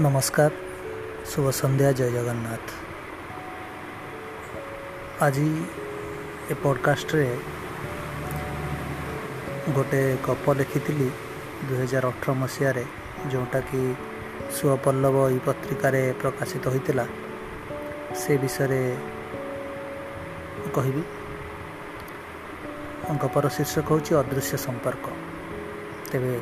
[0.00, 0.50] ନମସ୍କାର
[1.26, 2.66] ଶୁଭ ସନ୍ଧ୍ୟା ଜୟ ଜଗନ୍ନାଥ
[5.22, 5.48] ଆଜି
[6.50, 7.26] ଏ ପଡ଼କାଷ୍ଟରେ
[9.74, 11.08] ଗୋଟେ ଗପ ଲେଖିଥିଲି
[11.68, 12.84] ଦୁଇହଜାର ଅଠର ମସିହାରେ
[13.30, 13.82] ଯେଉଁଟାକି
[14.56, 17.04] ସୁପଲ୍ଲବ ଏଇ ପତ୍ରିକାରେ ପ୍ରକାଶିତ ହୋଇଥିଲା।
[18.16, 18.82] ସେ ବିଷୟରେ
[20.74, 21.02] କହିବି।
[23.20, 25.06] ଗପର ଶୀର୍ଷକ ହେଉଛି ଅଦୃଶ୍ୟ ସମ୍ପର୍କ।
[26.12, 26.32] ତେବେ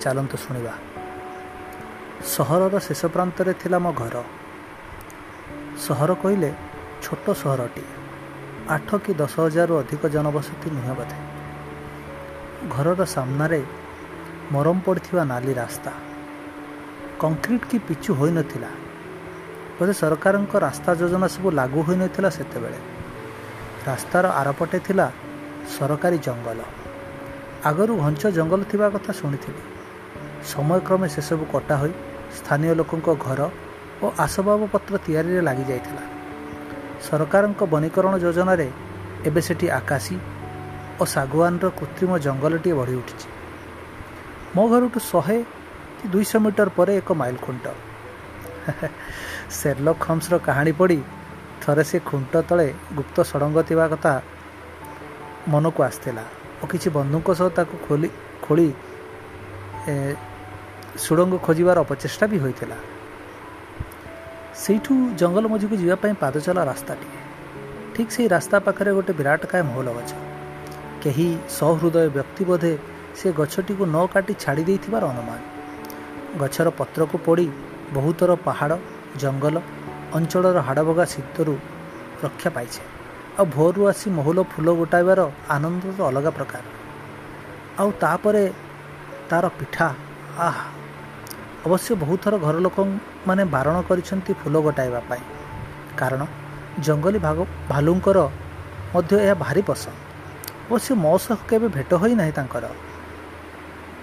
[0.00, 0.89] ଚାଲନ୍ତୁ ଶୁଣିବା।
[2.24, 4.22] ସହରର ଶେଷ ପ୍ରାନ୍ତରେ ଥିଲା ମୋ ଘର।
[5.78, 6.52] ସହର କହିଲେ
[7.02, 7.82] ଛୋଟ ସହରଟି
[8.68, 11.18] ଆଠ କି ଦଶ ହଜାରରୁ ଅଧିକ ଜନବସତି ନୁହେଁ ବୋଧେ।
[12.70, 13.62] ଘରର ସାମ୍ନାରେ
[14.52, 15.92] ମରମ ପଡ଼ିଥିବା ନାଲି ରାସ୍ତା।
[17.18, 18.68] କଂକ୍ରିଟ୍ କି ପିଚୁ ହୋଇନଥିଲା।
[19.78, 22.78] ବୋଧେ ସରକାରଙ୍କ ରାସ୍ତା ଯୋଜନା ସବୁ ଲାଗୁ ହୋଇନଥିଲା ସେତେବେଳେ।
[23.86, 25.12] ରାସ୍ତାର ଆରପଟେ ଥିଲା
[25.78, 26.60] ସରକାରୀ ଜଙ୍ଗଲ।
[27.64, 29.62] ଆଗରୁ ଘଞ୍ଚ ଜଙ୍ଗଲ ଥିବା କଥା ଶୁଣିଥିଲି।
[30.46, 31.92] ସମୟକ୍ରମେ ସେସବୁ କଟା ହୋଇ
[32.38, 33.40] ସ୍ଥାନୀୟ ଲୋକଙ୍କ ଘର
[34.02, 36.04] ଓ ଆସବାବପତ୍ର ତିଆରିରେ ଲାଗିଯାଇଥିଲା
[37.06, 38.68] ସରକାରଙ୍କ ବନୀକରଣ ଯୋଜନାରେ
[39.28, 40.16] ଏବେ ସେଠି ଆକାଶୀ
[41.00, 43.28] ଓ ଶାଗୁଆନର କୃତ୍ରିମ ଜଙ୍ଗଲଟିଏ ବଢ଼ି ଉଠିଛି।
[44.56, 45.38] ମୋ ଘରଠୁ ଶହେ
[45.98, 47.64] କି ଦୁଇଶହ ମିଟର ପରେ ଏକ ମାଇଲ ଖୁଣ୍ଟ।
[49.58, 50.98] ସେର୍ଲକ୍ ହୋମ୍ସର କାହାଣୀ ପଢ଼ି
[51.62, 54.12] ଥରେ ସେ ଖୁଣ୍ଟ ତଳେ ଗୁପ୍ତ ସଡ଼ଙ୍ଗ ଥିବା କଥା
[55.52, 56.24] ମନକୁ ଆସିଥିଲା
[56.62, 58.08] ଓ କିଛି ବନ୍ଧୁଙ୍କ ସହ ତାକୁ ଖୋଲି
[58.44, 58.68] ଖୋଳି
[60.98, 62.76] ସୁଡ଼ଙ୍ଗ ଖୋଜିବାର ଅପଚେଷ୍ଟା ବି ହୋଇଥିଲା।
[64.54, 67.18] ସେଇଠୁ ଜଙ୍ଗଲ ମଝିକୁ ଯିବା ପାଇଁ ପାଦଚଲା ରାସ୍ତାଟିଏ।
[67.94, 70.12] ଠିକ୍ ସେଇ ରାସ୍ତା ପାଖରେ ଗୋଟେ ବିରାଟକାୟ ମହୁଲ ଗଛ।
[71.02, 72.78] କେହି ସହୃଦୟ ବ୍ୟକ୍ତି ବୋଧେ
[73.14, 75.40] ସେ ଗଛଟିକୁ ନ କାଟି ଛାଡ଼ି ଦେଇଥିବାର ଅନୁମାନ।
[76.38, 77.50] ଗଛର ପତ୍ରକୁ ପୋଡ଼ି
[77.94, 78.78] ବହୁତର ପାହାଡ଼
[79.16, 79.56] ଜଙ୍ଗଲ
[80.14, 81.54] ଅଞ୍ଚଳର ହାଡ଼ଭଗା ଶୀତରୁ
[82.24, 82.82] ରକ୍ଷା ପାଇছে
[83.38, 86.62] ଆଉ ଭୋରରୁ ଆସି ମହୁଲ ଫୁଲ ଗୋଟାଇବାର ଆନନ୍ଦ ତ ଅଲଗା ପ୍ରକାର।
[87.78, 88.52] ଆଉ ତାପରେ
[89.30, 89.94] ତାର ପିଠା
[90.38, 90.79] ଆହା!
[91.66, 95.24] ଅବଶ୍ୟ ବହୁତ ଥର ଘର ଲୋକମାନେ ବାରଣ କରିଛନ୍ତି ଫୁଲ ଗୋଟାଇବା ପାଇଁ।
[96.00, 96.22] କାରଣ
[96.86, 97.38] ଜଙ୍ଗଲୀ ଭାଗ
[97.70, 98.18] ଭାଲୁଙ୍କର
[98.94, 99.96] ମଧ୍ୟ ଏହା ଭାରି ପସନ୍ଦ।
[100.66, 102.64] ଅବଶ୍ୟ ମୋ ସହ କେବେ ଭେଟ ହୋଇନାହିଁ ତାଙ୍କର।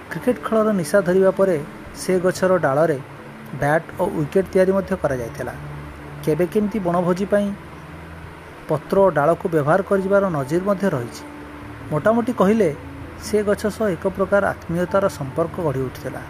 [0.09, 1.55] କ୍ରିକେଟ ଖେଳର ନିଶା ଧରିବା ପରେ
[2.01, 2.97] ସେ ଗଛର ଡାଳରେ
[3.61, 5.53] ବ୍ୟାଟ୍ ଓ ୱିକେଟ୍ ତିଆରି ମଧ୍ୟ କରାଯାଇଥିଲା।
[6.23, 7.47] କେବେ କେମିତି ବଣଭୋଜି ପାଇଁ
[8.69, 11.23] ପତ୍ର ଓ ଡାଳକୁ ବ୍ୟବହାର କରିଯିବାର ନଜିର ମଧ୍ୟ ରହିଛି।
[11.91, 12.69] ମୋଟାମୋଟି କହିଲେ
[13.25, 16.21] ସେ ଗଛ ସହ ଏକ ପ୍ରକାର ଆତ୍ମୀୟତାର ସମ୍ପର୍କ ଗଢ଼ି ଉଠିଥିଲା।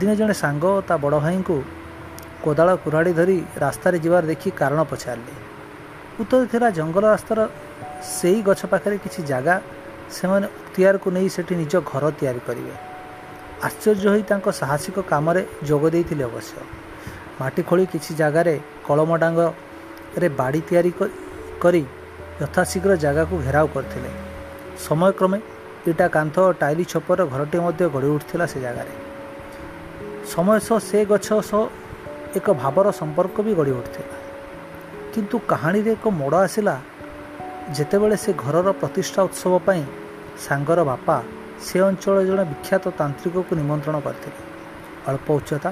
[0.00, 1.56] ଦିନେ ଜଣେ ସାଙ୍ଗ ତା ବଡ଼ ଭାଇଙ୍କୁ
[2.44, 5.34] କୋଦାଳ କୁରାଡ଼ି ଧରି ରାସ୍ତାରେ ଯିବାର ଦେଖି କାରଣ ପଚାରିଲେ।
[6.20, 7.40] ଉତ୍ତର ଥିଲା ଜଙ୍ଗଲ ରାସ୍ତାର
[8.16, 9.54] ସେଇ ଗଛ ପାଖରେ କିଛି ଜାଗା
[10.16, 12.74] ସେମାନେ ଅକ୍ତିଆରକୁ ନେଇ ସେଠି ନିଜ ଘର ତିଆରି କରିବେ।
[13.66, 16.56] ଆଶ୍ଚର୍ଯ୍ୟ ହୋଇ ତାଙ୍କ ସାହସିକ କାମରେ ଯୋଗ ଦେଇଥିଲେ ଅବଶ୍ୟ।
[17.40, 18.54] ମାଟି ଖୋଳି କିଛି ଜାଗାରେ
[18.86, 20.92] କଳମ ଡାଙ୍ଗରେ ବାଡ଼ି ତିଆରି
[21.62, 21.82] କରି
[22.40, 24.10] ଯଥାଶୀଘ୍ର ଜାଗାକୁ ଘେରାଉ କରିଥିଲେ।
[24.86, 25.38] ସମୟକ୍ରମେ
[25.90, 29.11] ଇଟା କାନ୍ଥ ଓ ଟାଇଲି ଛପର ଘରଟି ମଧ୍ୟ ଗଢ଼ି ଉଠିଥିଲା ସେ ଜାଗାରେ।
[30.30, 31.62] ସମୟ ସହ ସେ ଗଛ ସହ
[32.38, 34.16] ଏକ ଭାବର ସମ୍ପର୍କ ବି ଗଢ଼ି ଉଠିଥିଲା।
[35.12, 36.74] କିନ୍ତୁ କାହାଣୀରେ ଏକ ମୋଡ଼ ଆସିଲା
[37.76, 39.82] ଯେତେବେଳେ ସେ ଘରର ପ୍ରତିଷ୍ଠା ଉତ୍ସବ ପାଇଁ
[40.46, 41.16] ସାଙ୍ଗର ବାପା
[41.66, 44.40] ସେ ଅଞ୍ଚଳରେ ଜଣେ ବିଖ୍ୟାତ ତାନ୍ତ୍ରିକକୁ ନିମନ୍ତ୍ରଣ କରିଥିଲେ।
[45.08, 45.70] ଅଳ୍ପ ଉଚ୍ଚତା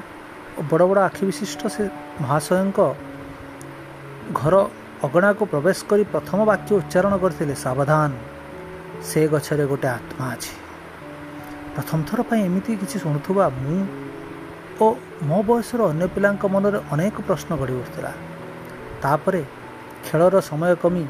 [0.58, 1.82] ଓ ବଡ଼ ବଡ଼ ଆଖି ବିଶିଷ୍ଟ ସେ
[2.22, 2.78] ମହାଶୟଙ୍କ
[4.40, 4.54] ଘର
[5.06, 8.10] ଅଗଣାକୁ ପ୍ରବେଶ କରି ପ୍ରଥମ ବାକ୍ୟ ଉଚ୍ଚାରଣ କରିଥିଲେ ସାବଧାନ
[9.08, 10.54] ସେ ଗଛରେ ଗୋଟେ ଆତ୍ମା ଅଛି।
[11.74, 13.78] ପ୍ରଥମ ଥର ପାଇଁ ଏମିତି କିଛି ଶୁଣୁଥିବା ମୁଁ
[14.84, 14.86] ଓ
[15.28, 18.12] ମୋ ବୟସର ଅନ୍ୟ ପିଲାଙ୍କ ମନରେ ଅନେକ ପ୍ରଶ୍ନ ଗଢ଼ି ଉଠିଥିଲା।
[19.02, 19.42] ତାପରେ
[20.06, 21.04] ଖେଳର ସମୟ କମି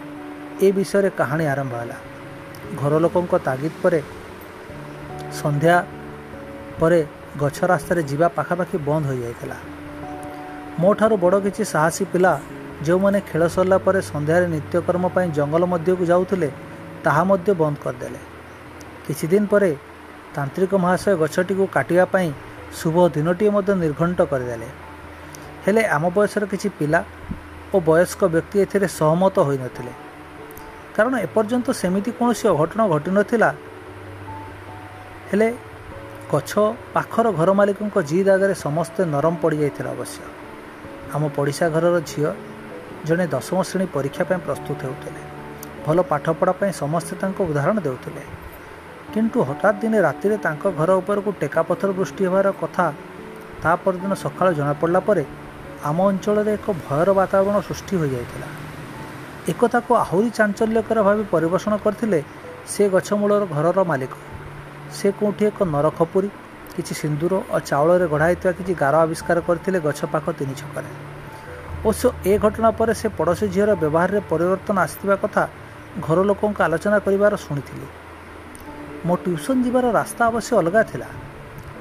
[0.65, 1.99] ଏ ବିଷୟରେ କାହାଣୀ ଆରମ୍ଭ ହେଲା।
[2.81, 4.01] ଘର ଲୋକଙ୍କ ତାଗିଦ ପରେ
[5.41, 5.77] ସନ୍ଧ୍ୟା
[6.81, 6.99] ପରେ
[7.43, 9.57] ଗଛ ରାସ୍ତାରେ ଯିବା ପାଖାପାଖି ବନ୍ଦ ହୋଇଯାଇଥିଲା।
[10.81, 12.33] ମୋ ଠାରୁ ବଡ଼ କିଛି ସାହସୀ ପିଲା
[12.87, 16.49] ଯେଉଁମାନେ ଖେଳ ସରିଲା ପରେ ସନ୍ଧ୍ୟାରେ ନିତ୍ୟକର୍ମ ପାଇଁ ଜଙ୍ଗଲ ମଧ୍ୟକୁ ଯାଉଥିଲେ
[17.05, 18.21] ତାହା ମଧ୍ୟ ବନ୍ଦ କରିଦେଲେ।
[19.07, 19.71] କିଛି ଦିନ ପରେ
[20.35, 22.31] ତାନ୍ତ୍ରିକ ମହାଶୟ ଗଛଟିକୁ କାଟିବା ପାଇଁ
[22.79, 24.69] ଶୁଭ ଦିନଟିଏ ମଧ୍ୟ ନିର୍ଘଣ୍ଟ କରିଦେଲେ।
[25.67, 27.05] ହେଲେ ଆମ ବୟସର କିଛି ପିଲା
[27.75, 29.93] ଓ ବୟସ୍କ ବ୍ୟକ୍ତି ଏଥିରେ ସହମତ ହୋଇନଥିଲେ।
[30.97, 33.55] କାରଣ ଏପର୍ଯ୍ୟନ୍ତ ସେମିତି କୌଣସି ଅଘଟଣ ଘଟିନଥିଲା।
[35.31, 35.49] ହେଲେ
[36.33, 36.51] ଗଛ
[36.95, 40.23] ପାଖର ଘର ମାଲିକଙ୍କ ଜିଦ୍ ଆଗରେ ସମସ୍ତେ ନରମ ପଡ଼ିଯାଇଥିଲା ଅବଶ୍ୟ।
[41.15, 42.31] ଆମ ପଡ଼ିଶା ଘରର ଝିଅ
[43.05, 45.21] ଜଣେ ଦଶମ ଶ୍ରେଣୀ ପରୀକ୍ଷା ପାଇଁ ପ୍ରସ୍ତୁତ ହେଉଥିଲେ।
[45.87, 48.23] ଭଲ ପାଠପଢ଼ା ପାଇଁ ସମସ୍ତେ ତାଙ୍କ ଉଦାହରଣ ଦେଉଥିଲେ।
[49.15, 52.87] କିନ୍ତୁ ହଠାତ୍ ଦିନେ ରାତିରେ ତାଙ୍କ ଘର ଉପରକୁ ଟେକାପଥର ବୃଷ୍ଟି ହେବାର କଥା
[53.63, 55.25] ତା ପରଦିନ ସକାଳୁ ଜଣାପଡ଼ିଲା ପରେ
[55.89, 58.49] ଆମ ଅଞ୍ଚଳରେ ଏକ ଭୟର ବାତାବରଣ ସୃଷ୍ଟି ହୋଇଯାଇଥିଲା।
[59.51, 62.21] ଏକଥାକୁ ଆହୁରି ଚାଞ୍ଚଲ୍ୟକର ଭାବେ ପରିବେଷଣ କରିଥିଲେ
[62.73, 64.13] ସେ ଗଛ ମୂଳର ଘରର ମାଲିକ।
[64.97, 66.29] ସେ କେଉଁଠି ଏକ ନରଖପୁରୀ
[66.75, 70.91] କିଛି ସିନ୍ଦୁର ଓ ଚାଉଳରେ ଗଢ଼ା ହେଇଥିବା କିଛି ଗାର ଆବିଷ୍କାର କରିଥିଲେ ଗଛ ପାଖ ତିନି ଛକରେ।
[71.81, 75.43] ଅବଶ୍ୟ ଏ ଘଟଣା ପରେ ସେ ପଡ଼ୋଶୀ ଝିଅର ବ୍ୟବହାରରେ ପରିବର୍ତ୍ତନ ଆସିଥିବା କଥା
[76.07, 77.89] ଘର ଲୋକଙ୍କ ଆଲୋଚନା କରିବାର ଶୁଣିଥିଲି।
[79.07, 81.09] ମୋ ଟ୍ୟୁସନ୍ ଯିବାର ରାସ୍ତା ଅବଶ୍ୟ ଅଲଗା ଥିଲା।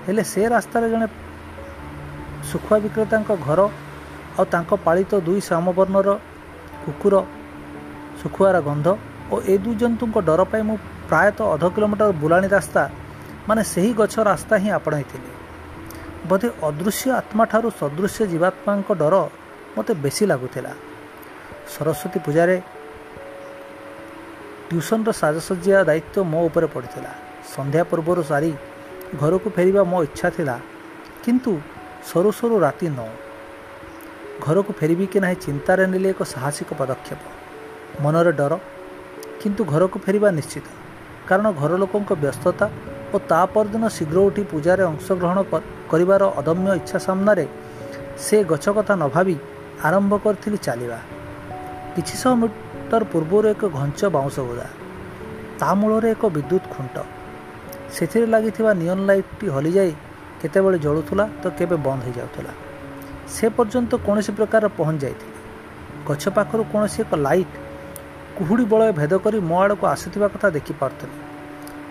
[0.06, 1.08] ହେଲେ ସେ ରାସ୍ତାରେ ଜଣେ
[2.50, 3.60] ଶୁଖୁଆ ବିକ୍ରେତାଙ୍କ ଘର
[4.38, 6.10] ଆଉ ତାଙ୍କ ପାଳିତ ଦୁଇ ଶ୍ୟାମବର୍ଣ୍ଣର
[6.84, 7.16] କୁକୁର
[8.22, 8.88] ଶୁଖୁଆର ଗନ୍ଧ
[9.34, 10.78] ଓ ଏ ଦୁଇ ଜନ୍ତୁଙ୍କ ଡର ପାଇଁ ମୁଁ
[11.10, 12.82] ପ୍ରାୟତଃ ଅଧ କିଲୋମିଟର ବୁଲାଣି ରାସ୍ତା
[13.48, 15.32] ମାନେ ସେହି ଗଛ ରାସ୍ତା ହିଁ ଆପଣେଇଥିଲି।
[16.30, 19.16] ବୋଧେ ଅଦୃଶ୍ୟ ଆତ୍ମାଠାରୁ ସଦୃଶ୍ୟ ଜୀବାତ୍ମାଙ୍କ ଡର
[19.76, 20.72] ମୋତେ ବେଶୀ ଲାଗୁଥିଲା।
[21.74, 22.56] ସରସ୍ୱତୀ ପୂଜାରେ
[24.70, 27.12] ଟ୍ୟୁସନର ସାଜସଜ୍ଜା ଦାୟିତ୍ୱ ମୋ ଉପରେ ପଡ଼ିଥିଲା।
[27.54, 28.52] ସନ୍ଧ୍ୟା ପୂର୍ବରୁ ସାରି
[29.22, 30.56] ଘରକୁ ଫେରିବା ମୋ ଇଚ୍ଛା ଥିଲା
[31.24, 31.52] କିନ୍ତୁ
[32.10, 33.10] ସରୁ ସରୁ ରାତି ନଅ।
[34.46, 37.22] ଘରକୁ ଫେରିବି କି ନାହିଁ ଚିନ୍ତାରେ ନେଲି ଏକ ସାହସିକ ପଦକ୍ଷେପ।
[38.04, 38.54] ମନରେ ଡର
[39.42, 40.68] କିନ୍ତୁ ଘରକୁ ଫେରିବା ନିଶ୍ଚିତ।
[41.30, 42.66] କାରଣ ଘର ଲୋକଙ୍କ ବ୍ୟସ୍ତତା
[43.14, 45.38] ଓ ତା ପରଦିନ ଶୀଘ୍ର ଉଠି ପୂଜାରେ ଅଂଶଗ୍ରହଣ
[45.92, 47.46] କରିବାର ଅଦମ୍ୟ ଇଚ୍ଛା ସାମ୍ନାରେ
[48.26, 49.36] ସେ ଗଛ କଥା ନ ଭାବି
[49.88, 51.00] ଆରମ୍ଭ କରିଥିଲି ଚାଲିବା।
[51.96, 52.34] କିଛି ଶହ
[52.90, 54.68] ମିଟର ପୂର୍ବରୁ ଏକ ଘଞ୍ଚ ବାଉଁଶ ବୁଦା
[55.62, 56.96] ତା ମୂଳରେ ଏକ ବିଦ୍ୟୁତ୍ ଖୁଣ୍ଟ।
[57.96, 59.94] ସେଥିରେ ଲାଗିଥିବା ନିଅନ୍ ଲାଇଟ୍ଟି ହଲିଯାଇ
[60.42, 62.52] କେତେବେଳେ ଜଳୁଥିଲା ତ କେବେ ବନ୍ଦ ହୋଇଯାଉଥିଲା।
[63.34, 65.38] ସେ ପର୍ଯ୍ୟନ୍ତ କୌଣସି ପ୍ରକାର ପହଞ୍ଚି ଯାଇଥିଲି।
[66.08, 67.56] ଗଛ ପାଖରୁ କୌଣସି ଏକ ଲାଇଟ୍
[68.38, 71.18] କୁହୁଡ଼ି ବଳୟ ଭେଦ କରି ମୋ ଆଡ଼କୁ ଆସୁଥିବା କଥା ଦେଖିପାରୁଥିଲି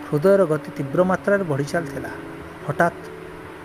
[0.09, 2.11] ହୃଦୟର ଗତି ତୀବ୍ର ମାତ୍ରାରେ ବଢ଼ି ଚାଲିଥିଲା।
[2.67, 3.01] ହଠାତ୍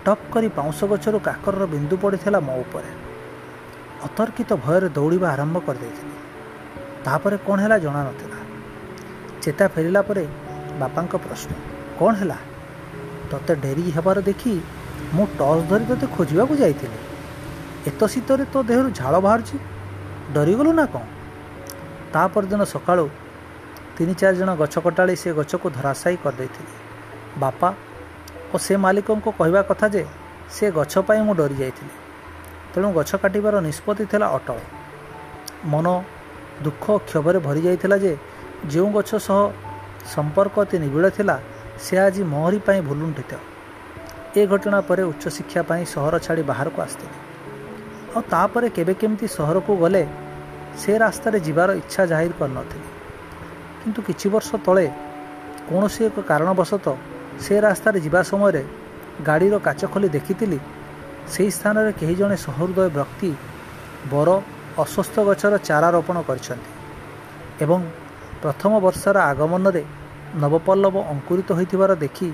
[0.06, 2.92] ଟପ୍ କରି ପାଉଁଶ ଗଛରୁ କାକରର ବିନ୍ଦୁ ପଡ଼ିଥିଲା ମୋ ଉପରେ।
[4.06, 6.16] ଅତର୍କିତ ଭୟରେ ଦୌଡ଼ିବା ଆରମ୍ଭ କରିଦେଇଥିଲି।
[7.06, 8.40] ତାପରେ କ'ଣ ହେଲା ଜଣାନଥିଲା
[9.44, 10.24] ଚେତା ଫେରିଲା ପରେ
[10.82, 11.52] ବାପାଙ୍କ ପ୍ରଶ୍ନ
[12.00, 12.38] କ'ଣ ହେଲା?
[13.30, 14.54] ତୋତେ ଡେରି ହେବାର ଦେଖି
[15.16, 17.00] ମୁଁ ଟର୍ଚ୍ଚ ଧରି ତୋତେ ଖୋଜିବାକୁ ଯାଇଥିଲି।
[17.90, 19.58] ଏତ ଶୀତରେ ତୋ ଦେହରୁ ଝାଳ ବାହାରୁଛି
[20.36, 21.04] ଡରିଗଲୁ ନା କ'ଣ?
[22.14, 23.06] ତା ପରଦିନ ସକାଳୁ
[23.96, 26.74] ତିନି ଚାରି ଜଣ ଗଛ କଟାଳି ସେ ଗଛକୁ ଧରାଶାୟୀ କରିଦେଇଥିଲେ।
[27.44, 27.70] ବାପା
[28.54, 30.04] ଓ ସେ ମାଲିକଙ୍କୁ କହିବା କଥା ଯେ
[30.56, 31.94] ସେ ଗଛ ପାଇଁ ମୁଁ ଡରି ଯାଇଥିଲି
[32.72, 34.58] ତେଣୁ ଗଛ କାଟିବାର ନିଷ୍ପତ୍ତି ଥିଲା ଅଟଳ।
[35.72, 35.88] ମନ
[36.66, 38.14] ଦୁଃଖ କ୍ଷୋଭରେ ଭରି ଯାଇଥିଲା ଯେ
[38.72, 39.40] ଯେଉଁ ଗଛ ସହ
[40.14, 41.36] ସମ୍ପର୍କ ଅତି ନିବିଡ଼ ଥିଲା
[41.84, 43.32] ସେ ଆଜି ମୋହରି ପାଇଁ ଭୁଲୁଣ୍ଠିତ।
[44.40, 47.18] ଏ ଘଟଣା ପରେ ଉଚ୍ଚଶିକ୍ଷା ପାଇଁ ସହର ଛାଡ଼ି ବାହାରକୁ ଆସିଥିଲି।
[48.16, 50.04] ଆଉ ତାପରେ କେବେ କେମିତି ସହରକୁ ଗଲେ
[50.82, 52.88] ସେ ରାସ୍ତାରେ ଯିବାର ଇଚ୍ଛା ଜାହିର କରିନଥିଲି।
[53.82, 54.86] କିନ୍ତୁ କିଛି ବର୍ଷ ତଳେ
[55.70, 56.96] କୌଣସି ଏକ କାରଣବଶତଃ
[57.44, 58.64] ସେ ରାସ୍ତାରେ ଯିବା ସମୟରେ
[59.28, 60.60] ଗାଡ଼ିର କାଚ ଖୋଲି ଦେଖିଥିଲି।
[61.34, 63.32] ସେହି ସ୍ଥାନରେ କେହି ଜଣେ ସହୃଦୟ ବ୍ୟକ୍ତି
[64.12, 64.30] ବର
[64.82, 66.72] ଅସ୍ୱସ୍ଥ ଗଛର ଚାରା ରୋପଣ କରିଛନ୍ତି
[67.64, 67.80] ଏବଂ
[68.44, 69.84] ପ୍ରଥମ ବର୍ଷର ଆଗମନରେ
[70.44, 72.28] ନବପଲ୍ଲବ ଅଙ୍କୁରିତ ହୋଇଥିବାର ଦେଖି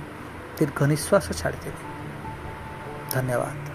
[0.58, 1.82] ଦୀର୍ଘ ନିଶ୍ୱାସ ଛାଡ଼ିଥିଲି
[3.14, 3.69] ଧନ୍ୟବାଦ।